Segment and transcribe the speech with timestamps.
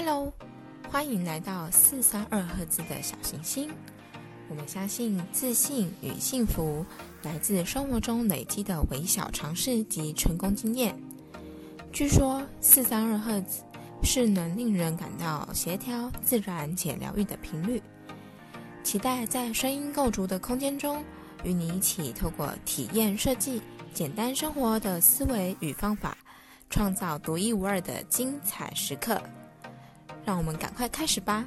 [0.00, 0.32] Hello，
[0.88, 3.68] 欢迎来到四三二赫兹的小行星。
[4.48, 6.86] 我们相信自信与幸福
[7.24, 10.96] 来自生活中累积的微小尝试及成功经验。
[11.92, 13.64] 据说四三二赫兹
[14.04, 17.82] 是能令人感到协调、自然且疗愈的频率。
[18.84, 21.02] 期待在声音构筑的空间中，
[21.42, 23.60] 与你一起透过体验设计、
[23.92, 26.16] 简单生活的思维与方法，
[26.70, 29.20] 创造独一无二的精彩时刻。
[30.28, 31.42] 让我们赶快开始吧！